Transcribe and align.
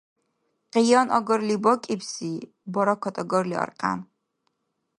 Къиян 0.73 1.07
агарли 1.17 1.57
бакӀибси 1.63 2.31
баракат 2.73 3.15
агарли 3.23 3.55
аркьян. 3.63 3.99